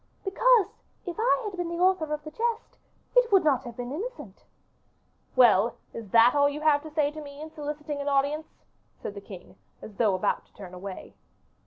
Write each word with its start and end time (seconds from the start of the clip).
"Because, 0.25 0.65
if 1.05 1.15
I 1.19 1.41
had 1.45 1.55
been 1.57 1.69
the 1.69 1.75
author 1.77 2.11
of 2.11 2.23
the 2.23 2.31
jest, 2.31 2.79
it 3.15 3.31
would 3.31 3.43
not 3.43 3.65
have 3.65 3.77
been 3.77 3.91
innocent." 3.91 4.45
"Well, 5.35 5.75
is 5.93 6.09
that 6.09 6.33
all 6.33 6.49
you 6.49 6.61
had 6.61 6.81
to 6.81 6.89
say 6.89 7.11
to 7.11 7.21
me 7.21 7.39
in 7.39 7.51
soliciting 7.51 8.01
an 8.01 8.07
audience?" 8.07 8.47
said 9.03 9.13
the 9.13 9.21
king, 9.21 9.57
as 9.79 9.97
though 9.97 10.15
about 10.15 10.47
to 10.47 10.53
turn 10.55 10.73
away. 10.73 11.13